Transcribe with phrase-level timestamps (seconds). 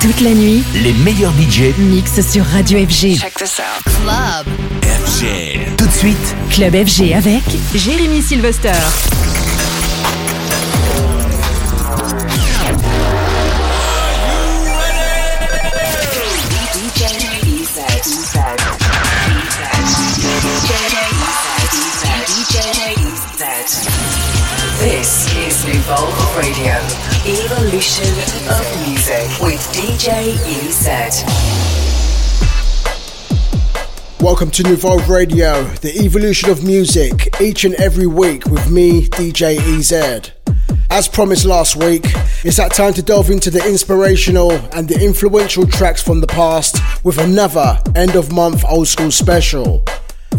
[0.00, 3.18] Toute la nuit, les meilleurs DJ mixent sur Radio FG.
[3.18, 3.82] Check this out.
[3.84, 4.46] Club.
[4.82, 5.76] FG.
[5.76, 7.42] Tout de suite, Club FG avec
[7.74, 8.70] Jérémy Sylvester.
[24.78, 28.08] This is Revolve Radio, Evolution
[28.48, 31.22] of Music with DJ EZ.
[34.18, 39.58] Welcome to Nuvolve Radio, the evolution of music, each and every week with me, DJ
[39.58, 40.30] EZ.
[40.88, 42.06] As promised last week,
[42.44, 46.78] it's that time to delve into the inspirational and the influential tracks from the past
[47.04, 49.84] with another end of month old school special.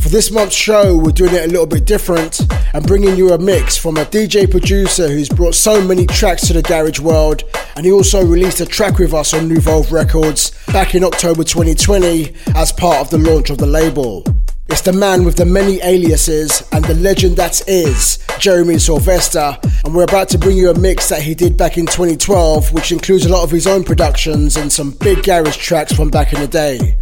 [0.02, 2.39] For this month's show, we're doing it a little bit different
[2.73, 6.53] and bringing you a mix from a DJ producer who's brought so many tracks to
[6.53, 7.44] the garage world,
[7.75, 12.33] and he also released a track with us on Nuvolve Records back in October 2020
[12.56, 14.23] as part of the launch of the label.
[14.69, 19.94] It's the man with the many aliases and the legend that is Jeremy Sylvester, and
[19.94, 23.25] we're about to bring you a mix that he did back in 2012, which includes
[23.25, 26.47] a lot of his own productions and some big garage tracks from back in the
[26.47, 26.97] day.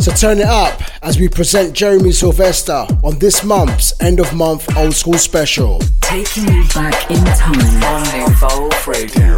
[0.00, 4.74] So turn it up as we present Jeremy Sylvester on this month's end of month
[4.74, 5.78] old school special.
[6.00, 9.36] Taking you back in time on Nuvolve Radio.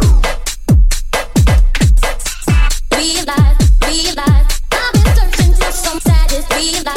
[2.95, 6.92] Realize, realize, I've been searching for some sadness.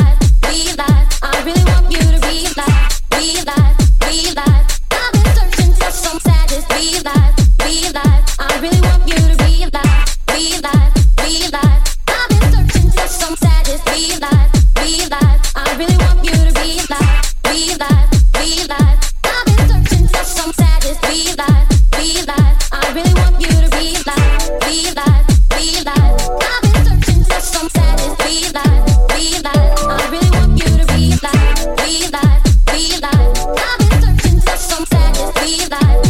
[35.47, 35.71] Sadness.
[35.71, 36.06] Realize,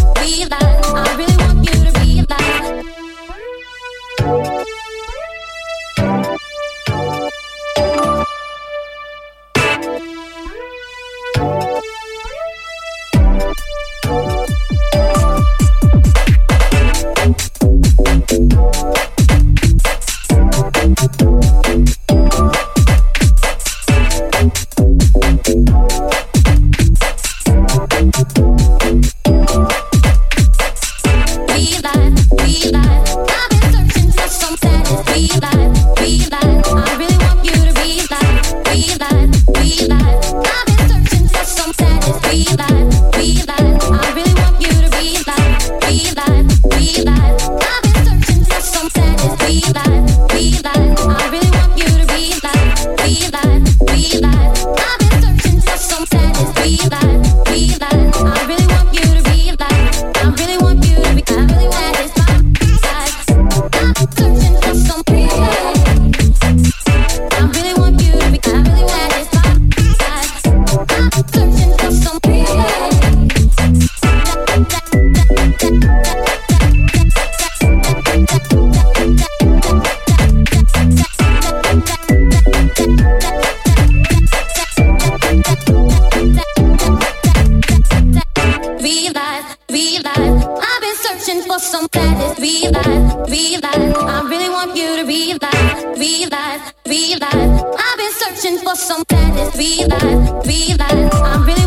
[91.96, 92.38] sadness.
[92.38, 97.50] Realize, realize, I really want you to realize, realize, realize,
[97.84, 99.50] I've been searching for some sadness.
[99.56, 100.20] Realize,
[100.52, 101.65] realize, I really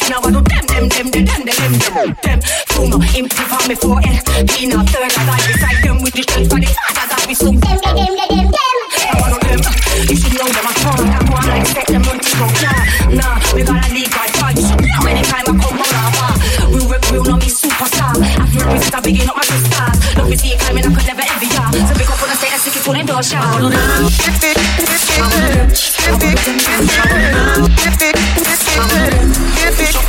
[0.07, 2.39] No good, no insane, I want to them, them, them, them, them, them, them, them.
[2.71, 4.23] Two no improve on me forehead.
[4.55, 7.35] He not third, I lie beside them with the strength for the fathers that we
[7.35, 8.75] so them, them, them, them, them.
[9.03, 9.59] I want to them.
[10.07, 11.03] You should know them a fraud.
[11.03, 13.19] I want like set them on TikTok, yeah.
[13.19, 14.55] Nah, we gotta leave by far.
[14.55, 16.39] You should know anytime I come on our
[16.71, 18.15] We rep real, no me superstar.
[18.15, 19.97] I feel represent a big up my stars.
[20.15, 21.67] Love me see it climbing, I could never envy ya.
[21.83, 23.43] So pick up on the state and stick it full in door shot.
[23.43, 23.59] I
[27.59, 28.46] want
[28.77, 29.31] to them.
[29.77, 29.99] Déjà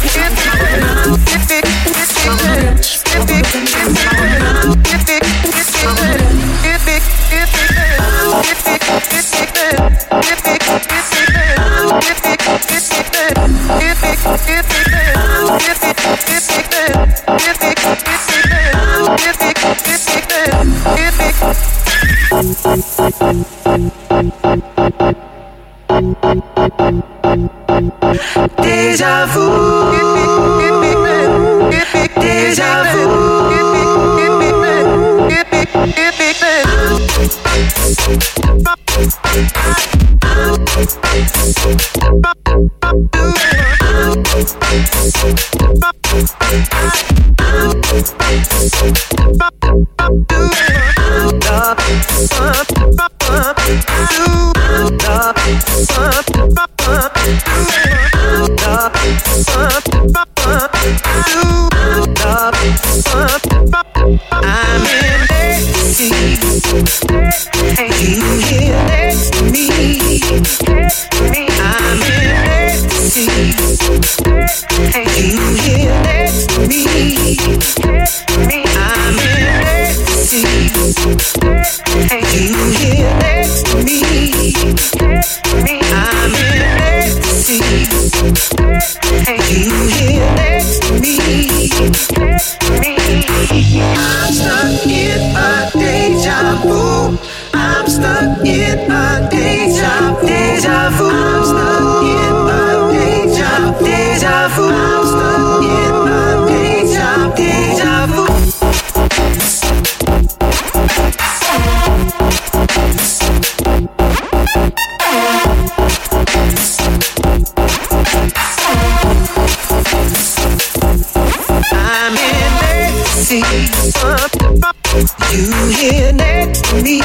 [125.33, 127.01] You here next to me.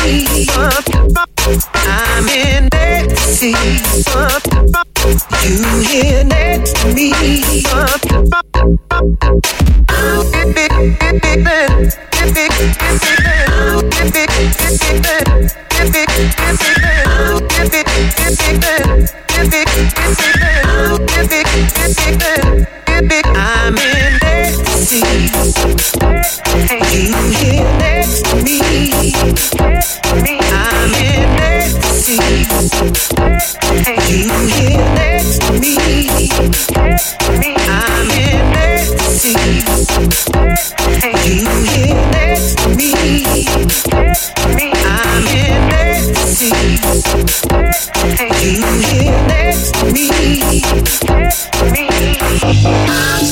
[1.74, 3.54] I'm in ecstasy.
[5.44, 7.64] You here next to me.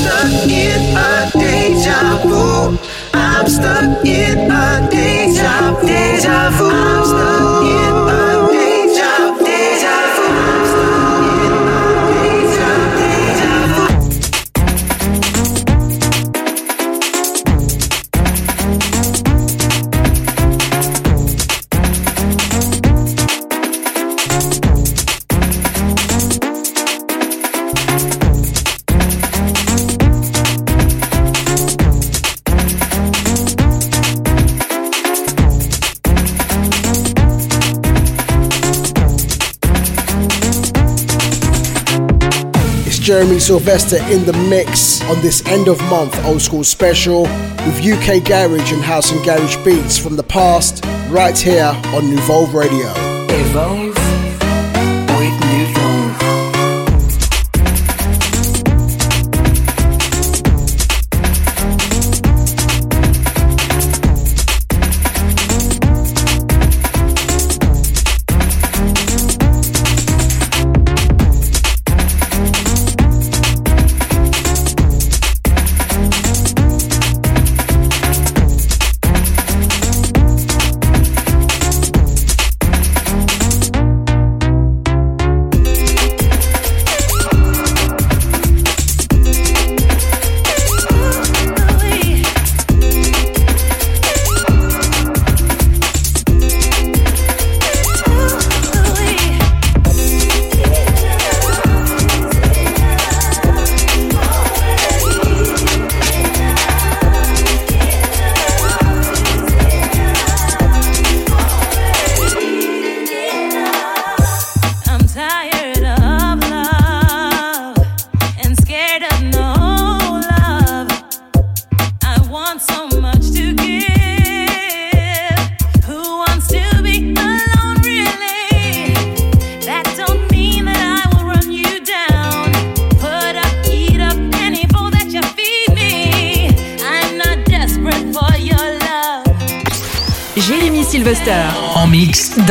[0.02, 2.78] stuck in a deja vu.
[3.14, 4.81] I'm stuck in a
[43.22, 48.26] Jeremy Sylvester in the mix on this end of month old school special with UK
[48.26, 52.92] Garage and House and Garage beats from the past right here on Evolve Radio.
[53.30, 54.01] Evolve.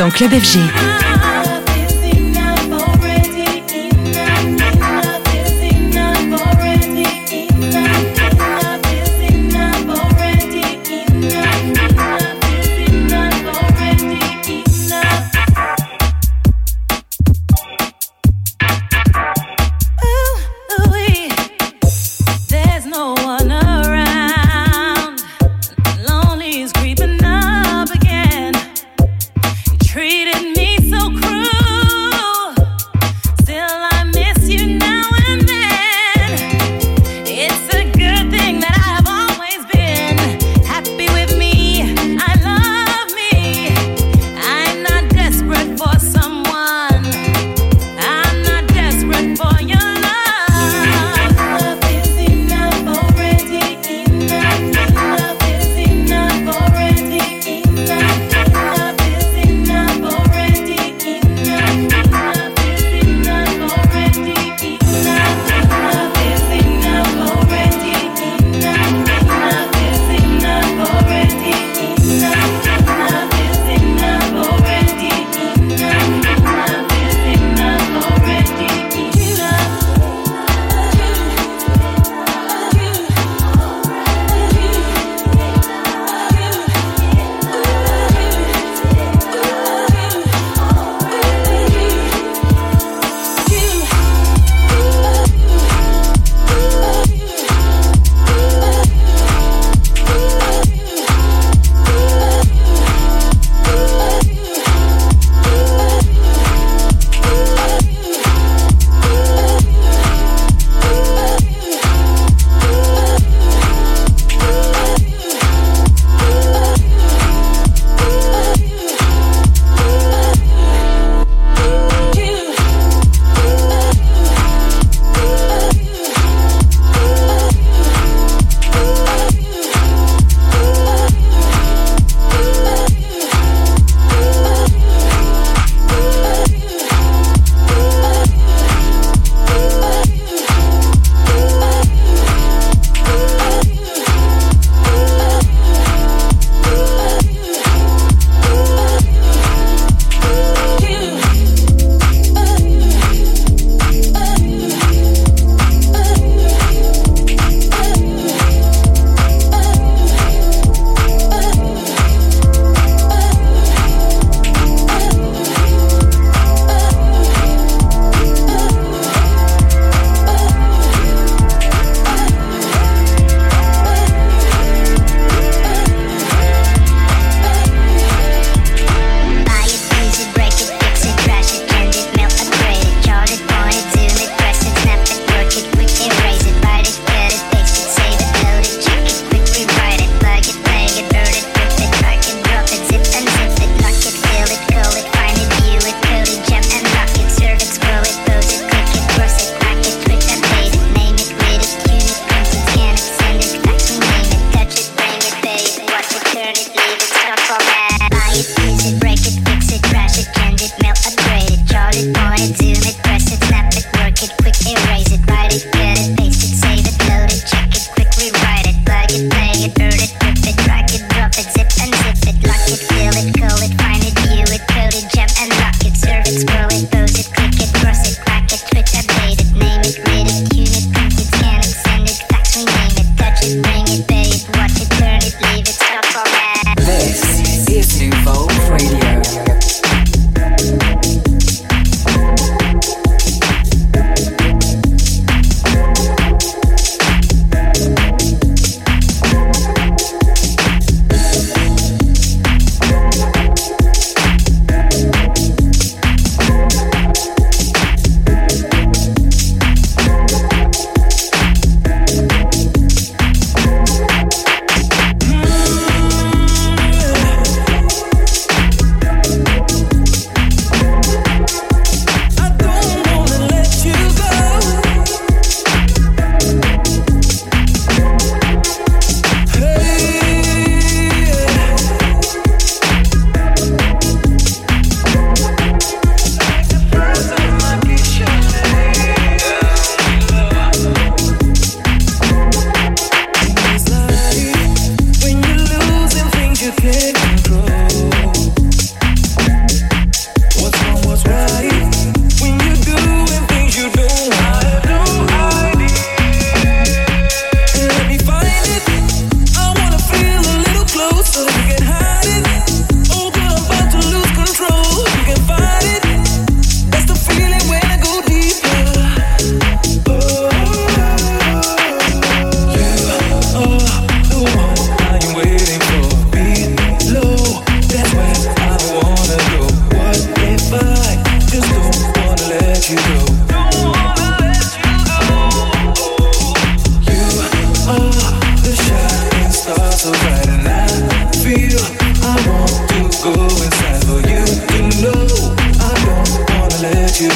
[0.00, 1.09] dans Club FG.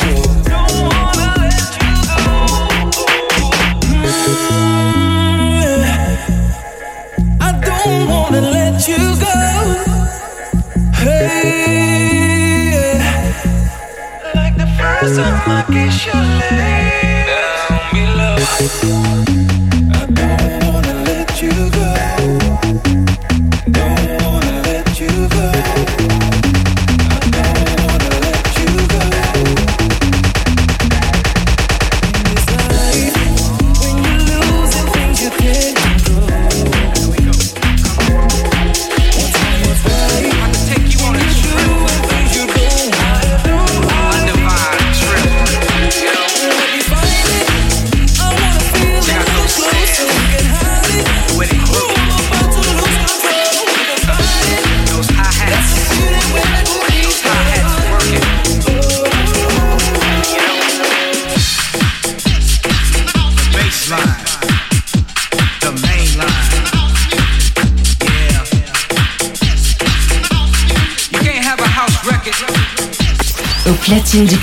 [0.02, 0.63] You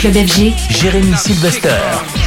[0.02, 2.21] club FG, Jérémy Sylvester.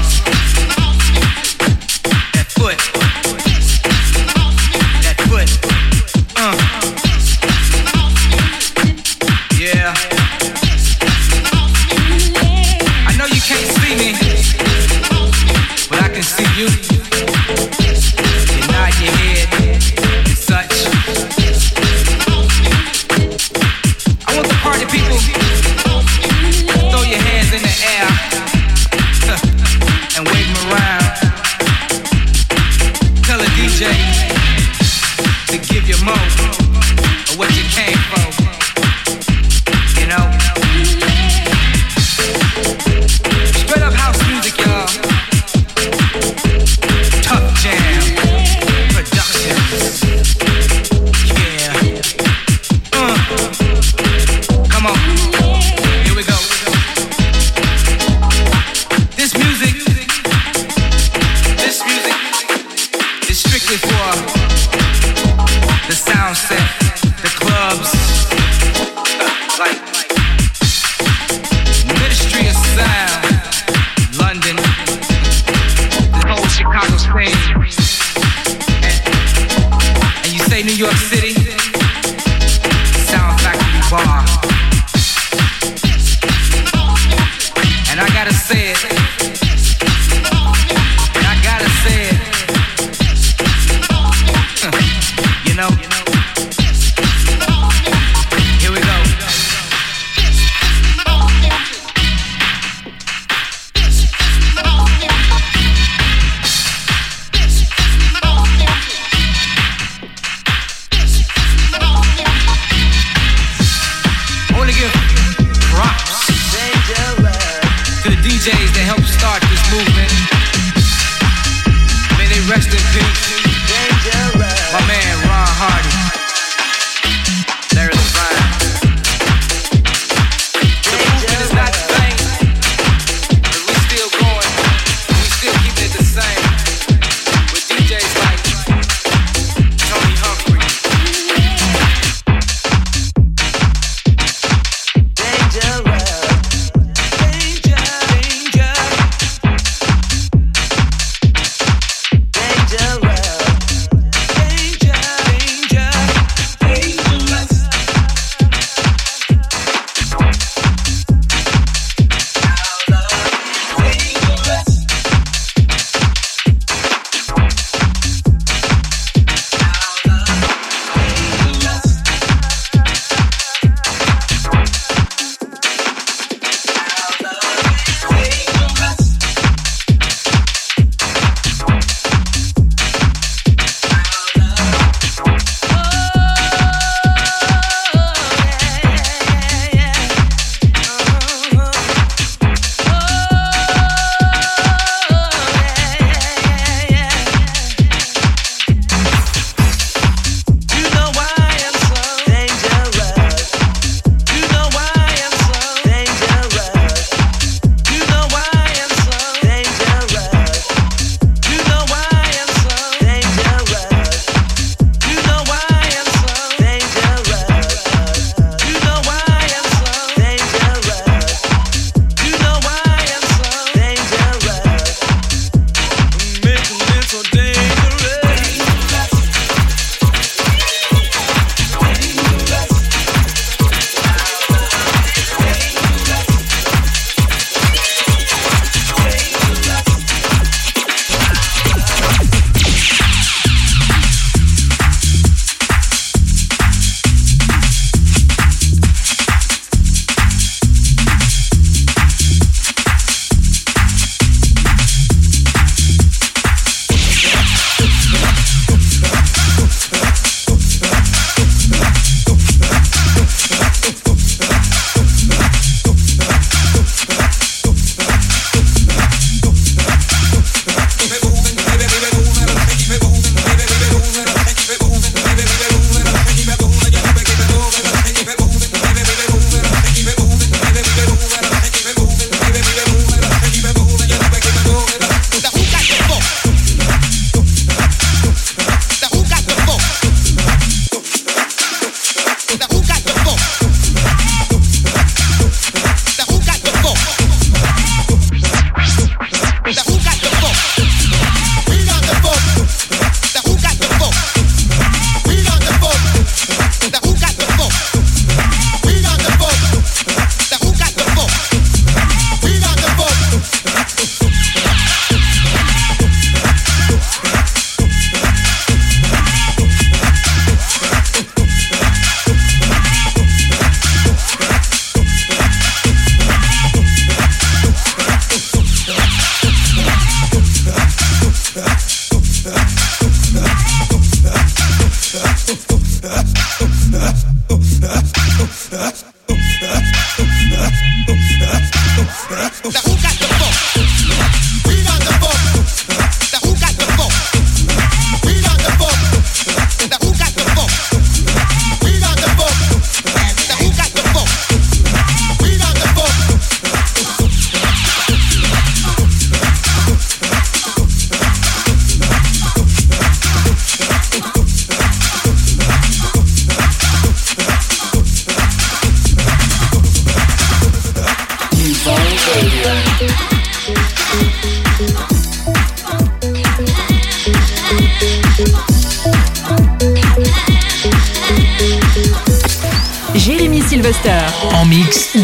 [33.84, 34.13] Tell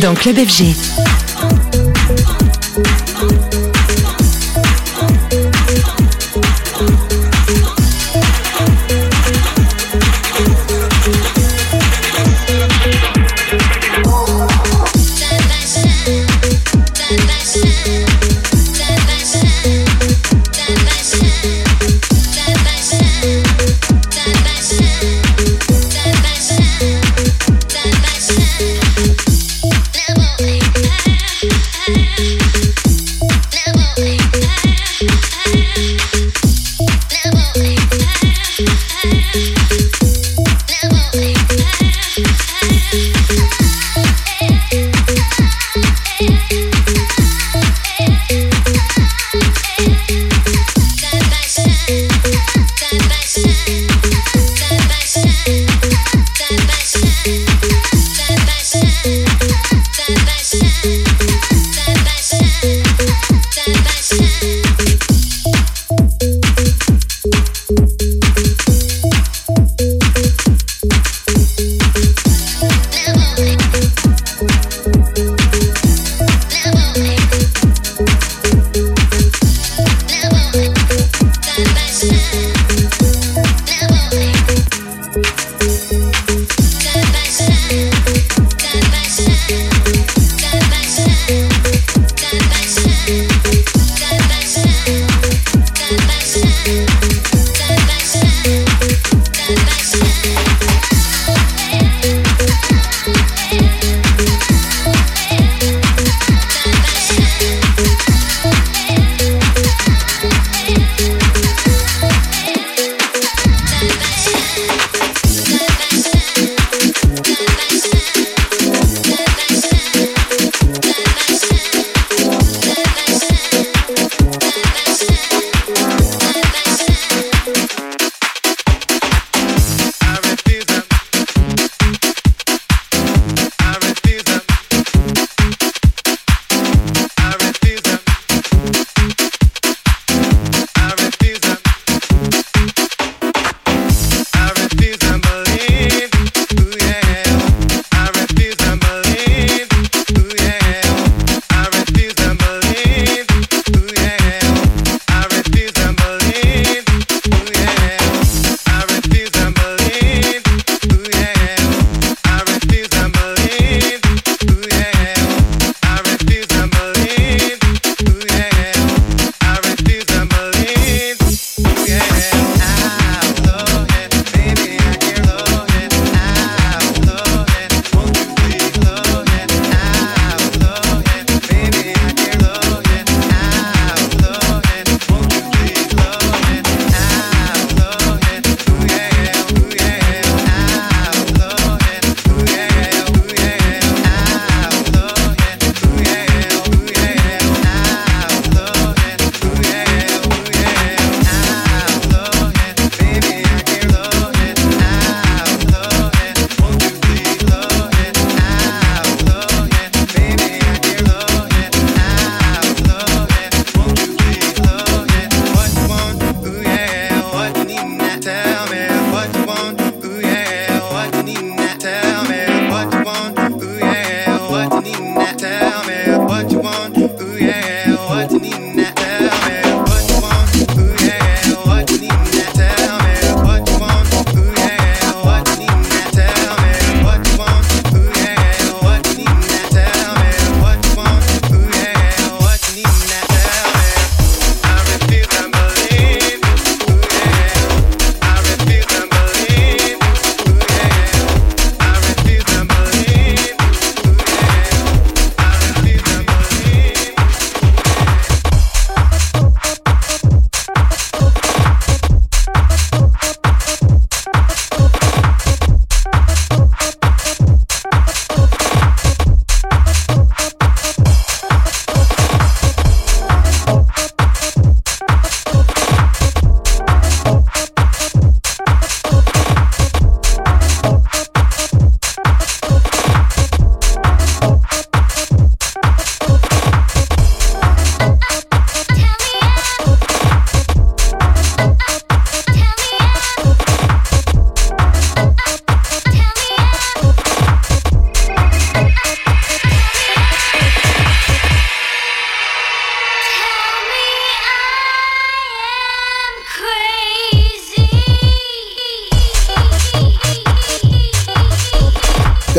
[0.01, 1.30] dans Club FG.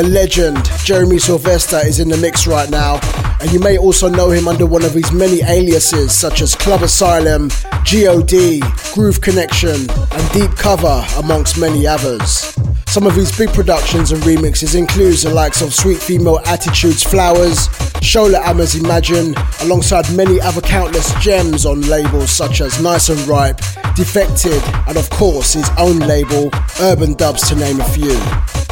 [0.02, 3.00] The legend Jeremy Sylvester is in the mix right now,
[3.40, 6.82] and you may also know him under one of his many aliases such as Club
[6.82, 7.50] Asylum,
[7.84, 8.62] GOD,
[8.94, 12.56] Groove Connection, and Deep Cover, amongst many others.
[12.88, 17.68] Some of his big productions and remixes include the likes of Sweet Female Attitudes Flowers,
[18.02, 23.58] Shola Ama's Imagine, alongside many other countless gems on labels such as Nice and Ripe,
[23.96, 28.20] Defected, and of course his own label, Urban Dubs to name a few.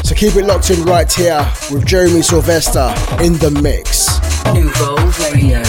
[0.10, 2.92] So keep it locked in right here with Jeremy Sylvester
[3.22, 4.20] in the mix.
[4.56, 5.62] Nuvolve Radio.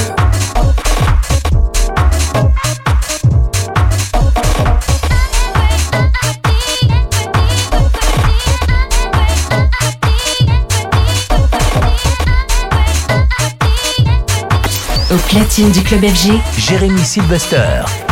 [15.11, 17.85] Au platine du club FG, Jérémy Sylvester.
[17.85, 18.10] Sylvester.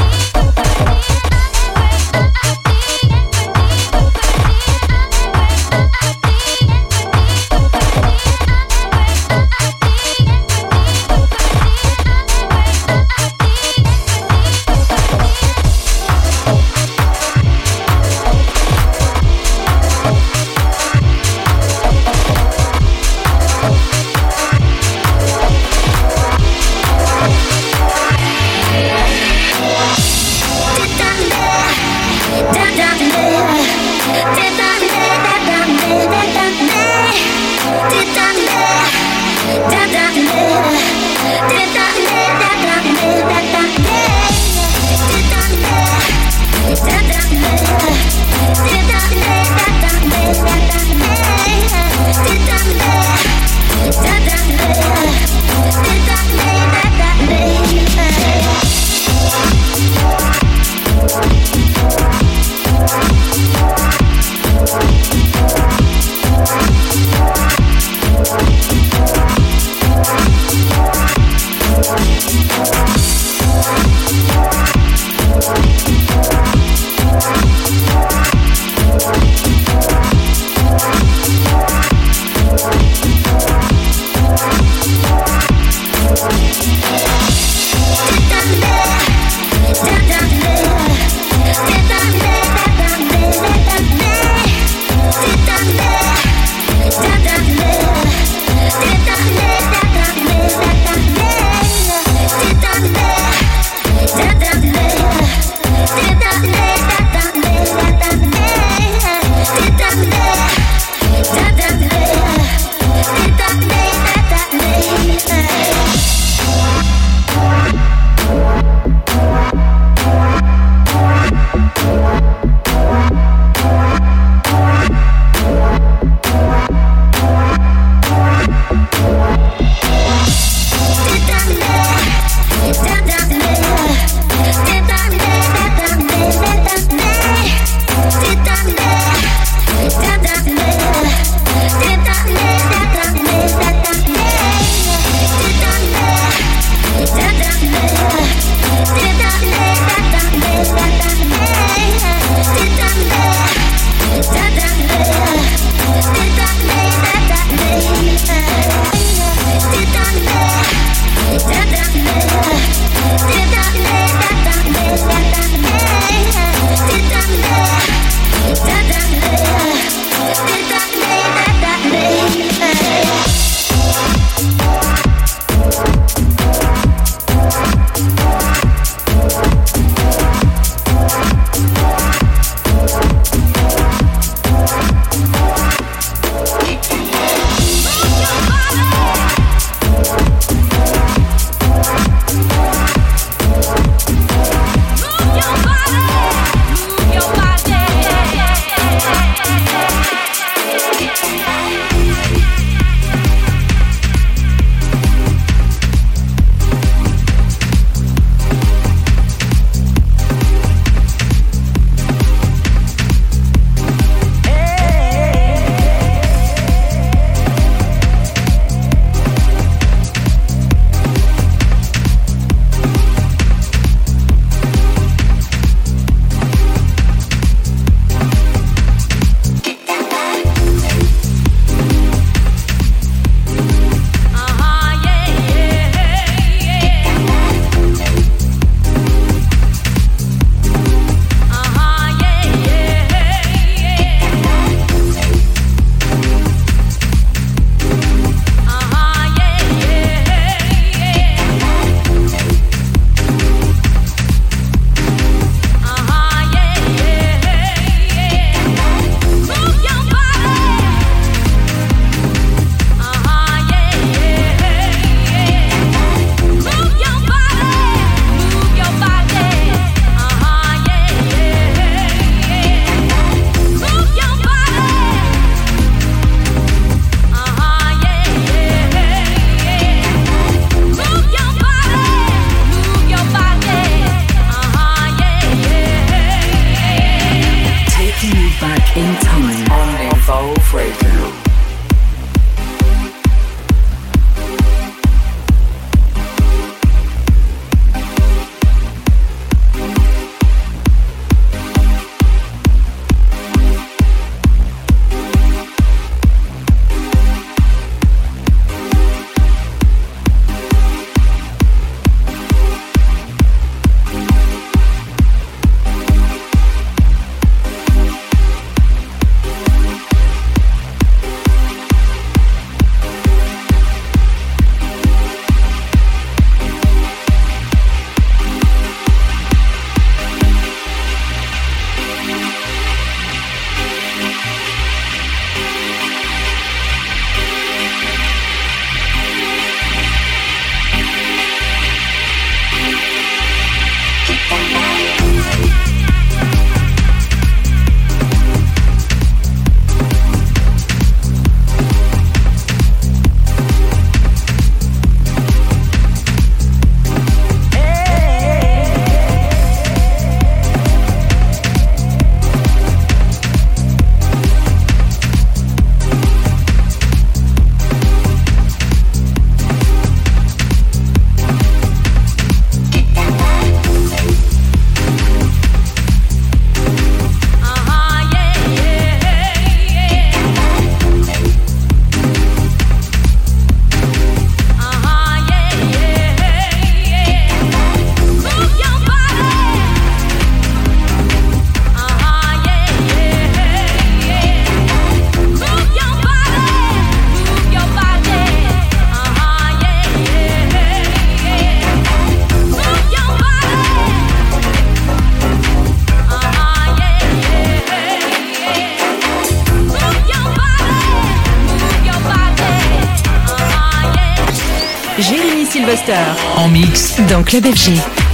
[416.78, 417.16] Mix.
[417.28, 418.27] Dans Club FG.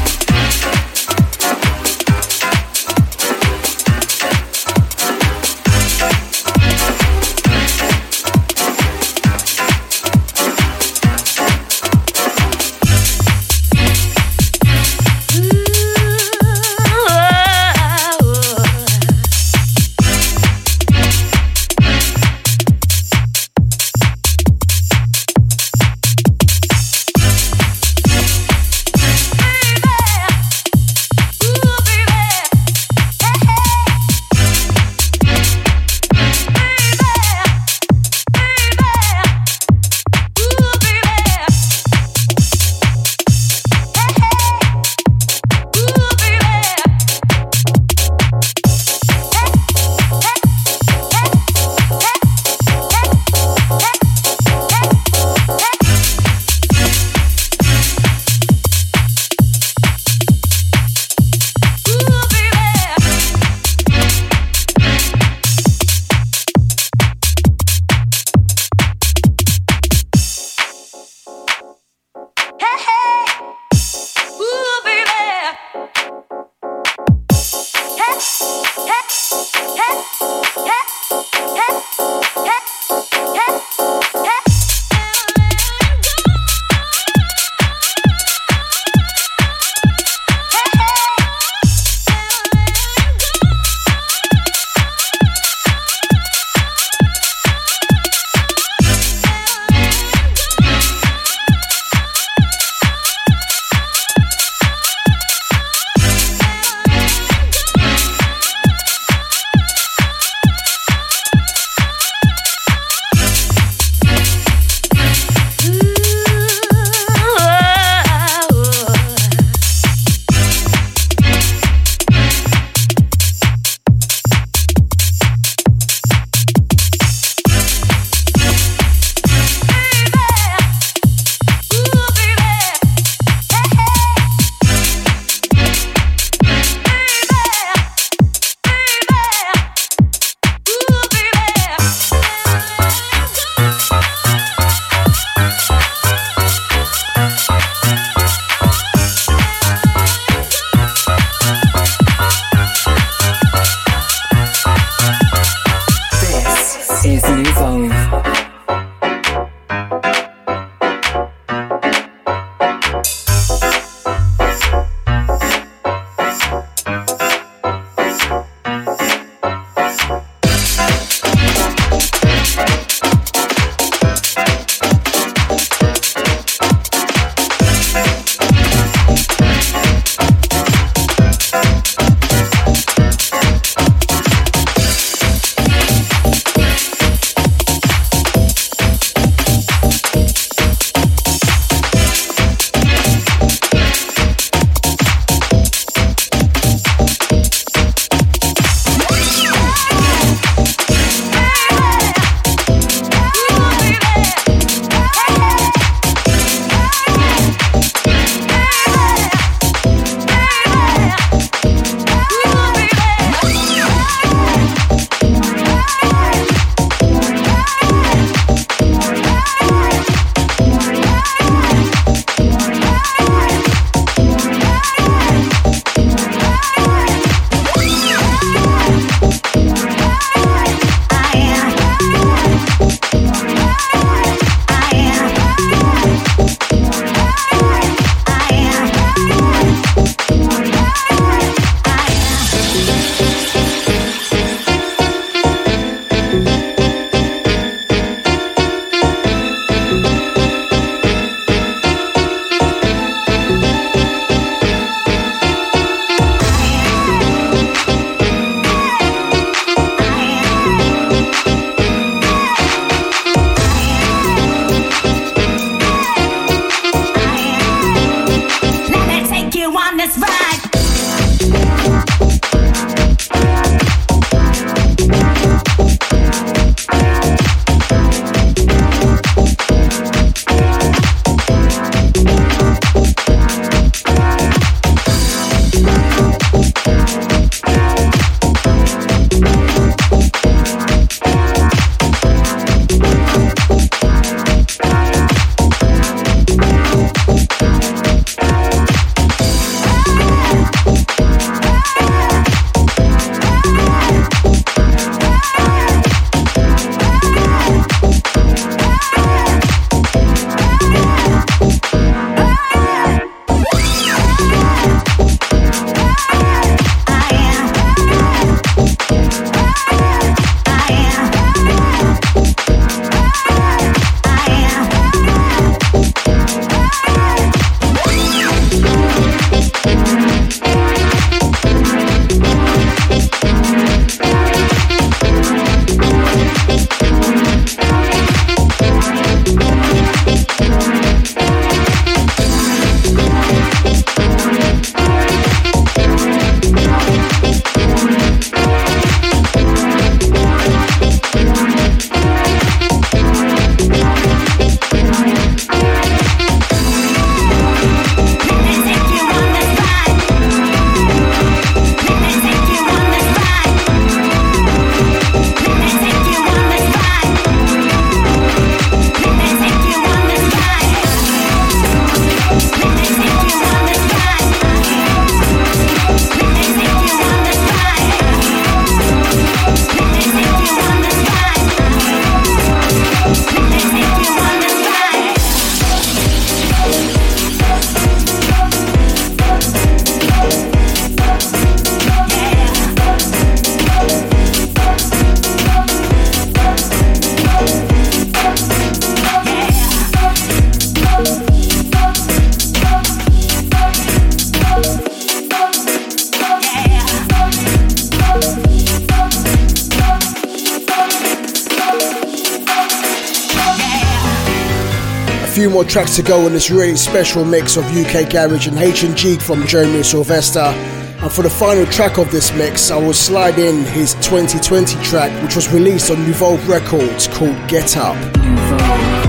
[415.65, 419.39] Few more tracks to go on this really special mix of UK Garage and H&G
[419.39, 420.61] from Jeremy Sylvester.
[420.61, 425.33] And for the final track of this mix, I will slide in his 2020 track,
[425.43, 429.24] which was released on Nuvolve Records called Get Up.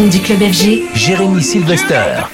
[0.00, 2.31] Du club FG, Jérémy Sylvester.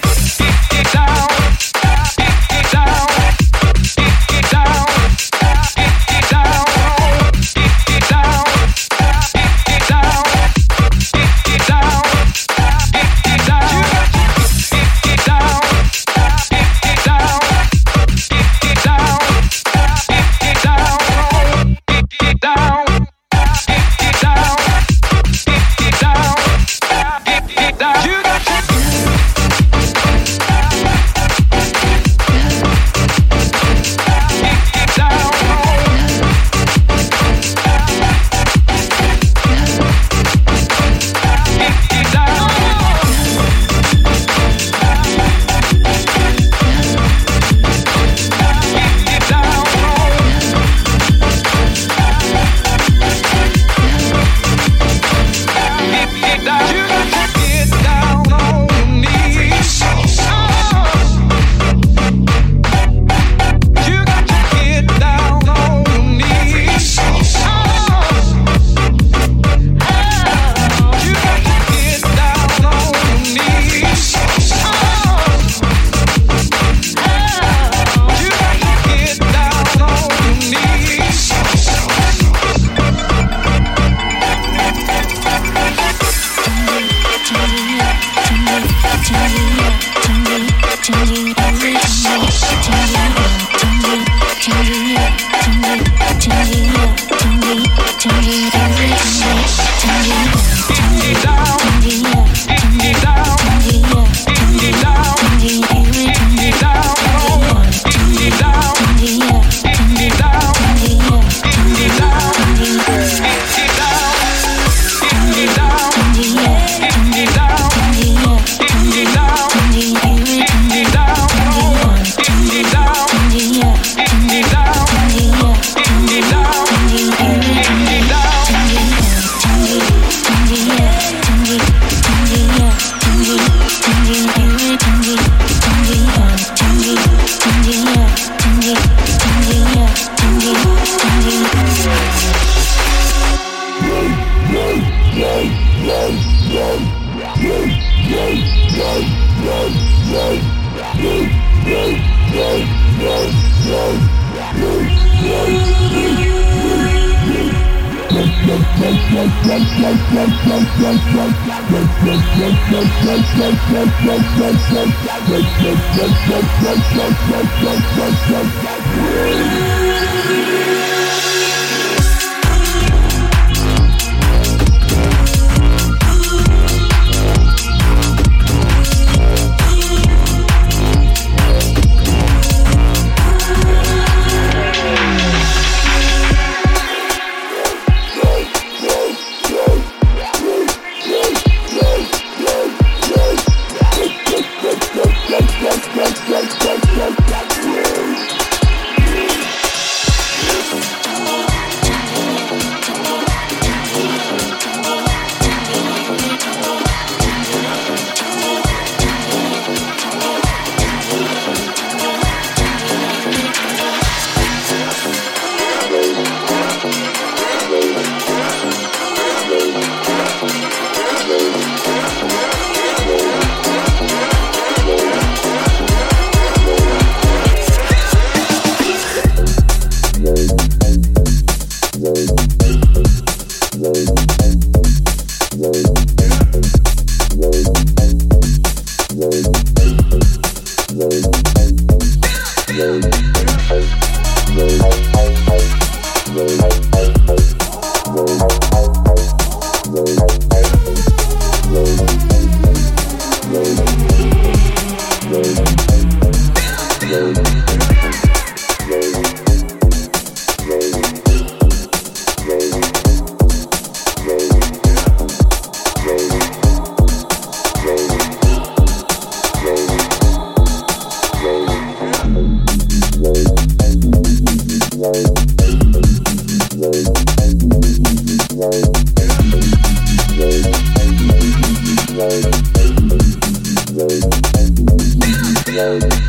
[285.79, 286.28] Yeah.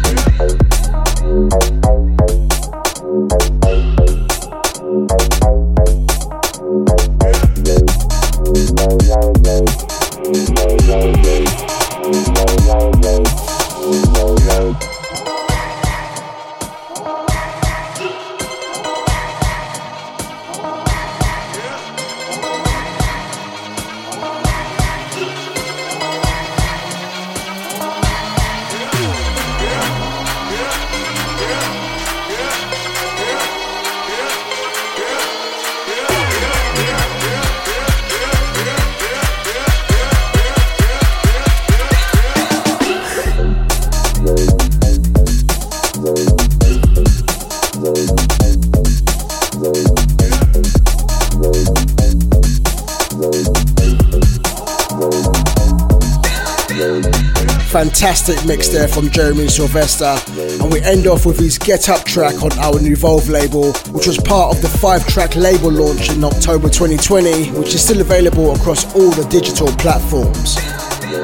[58.29, 60.15] Fantastic mix there from Jeremy Sylvester.
[60.61, 64.19] And we end off with his Get Up track on our Nuvolve label, which was
[64.19, 68.85] part of the five track label launch in October 2020, which is still available across
[68.93, 70.57] all the digital platforms.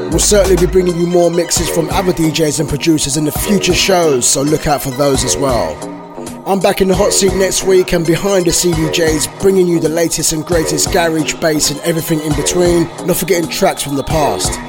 [0.10, 3.76] We'll certainly be bringing you more mixes from other DJs and producers in the future
[3.76, 5.78] shows, so look out for those as well.
[6.48, 9.90] I'm back in the hot seat next week and behind the CDJs, bringing you the
[9.90, 14.60] latest and greatest garage, bass, and everything in between, not forgetting tracks from the past.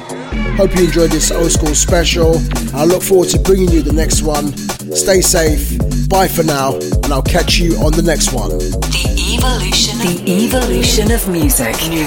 [0.57, 2.41] Hope you enjoyed this old school special.
[2.73, 4.55] I look forward to bringing you the next one.
[4.95, 5.77] Stay safe.
[6.09, 8.49] Bye for now, and I'll catch you on the next one.
[8.49, 11.75] The evolution, the evolution of music.
[11.89, 12.05] New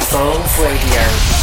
[0.59, 1.40] Radio.